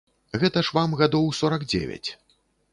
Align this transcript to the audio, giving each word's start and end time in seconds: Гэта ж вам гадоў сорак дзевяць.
Гэта 0.43 0.63
ж 0.69 0.73
вам 0.77 0.95
гадоў 1.03 1.29
сорак 1.43 1.69
дзевяць. 1.71 2.05